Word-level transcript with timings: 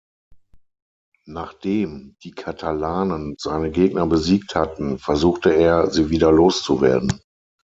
Nachdem 1.27 2.15
die 2.23 2.31
Katalanen 2.31 3.35
seine 3.37 3.69
Gegner 3.69 4.07
besiegt 4.07 4.55
hatten, 4.55 4.97
versuchte 4.97 5.51
er, 5.53 5.91
sie 5.91 6.09
wieder 6.09 6.31
loszuwerden. 6.31 7.21